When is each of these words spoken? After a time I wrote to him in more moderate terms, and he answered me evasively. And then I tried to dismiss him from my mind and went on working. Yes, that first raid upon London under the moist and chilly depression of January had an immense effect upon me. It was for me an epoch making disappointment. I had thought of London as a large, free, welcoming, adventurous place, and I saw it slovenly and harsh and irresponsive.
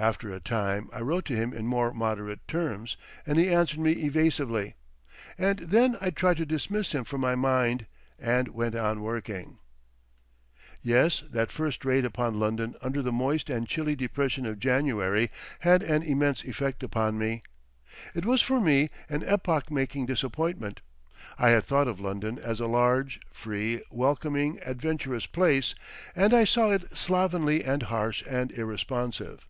After 0.00 0.32
a 0.32 0.38
time 0.38 0.88
I 0.92 1.00
wrote 1.00 1.24
to 1.24 1.34
him 1.34 1.52
in 1.52 1.66
more 1.66 1.92
moderate 1.92 2.46
terms, 2.46 2.96
and 3.26 3.36
he 3.36 3.48
answered 3.52 3.80
me 3.80 3.90
evasively. 3.90 4.76
And 5.36 5.58
then 5.58 5.96
I 6.00 6.10
tried 6.10 6.36
to 6.36 6.46
dismiss 6.46 6.92
him 6.92 7.02
from 7.02 7.20
my 7.20 7.34
mind 7.34 7.86
and 8.16 8.46
went 8.54 8.76
on 8.76 9.02
working. 9.02 9.58
Yes, 10.80 11.24
that 11.28 11.50
first 11.50 11.84
raid 11.84 12.04
upon 12.04 12.38
London 12.38 12.76
under 12.80 13.02
the 13.02 13.10
moist 13.10 13.50
and 13.50 13.66
chilly 13.66 13.96
depression 13.96 14.46
of 14.46 14.60
January 14.60 15.32
had 15.58 15.82
an 15.82 16.04
immense 16.04 16.44
effect 16.44 16.84
upon 16.84 17.18
me. 17.18 17.42
It 18.14 18.24
was 18.24 18.40
for 18.40 18.60
me 18.60 18.90
an 19.08 19.24
epoch 19.26 19.68
making 19.68 20.06
disappointment. 20.06 20.80
I 21.40 21.50
had 21.50 21.64
thought 21.64 21.88
of 21.88 21.98
London 21.98 22.38
as 22.38 22.60
a 22.60 22.68
large, 22.68 23.20
free, 23.32 23.82
welcoming, 23.90 24.60
adventurous 24.64 25.26
place, 25.26 25.74
and 26.14 26.32
I 26.32 26.44
saw 26.44 26.70
it 26.70 26.96
slovenly 26.96 27.64
and 27.64 27.82
harsh 27.82 28.22
and 28.30 28.52
irresponsive. 28.52 29.48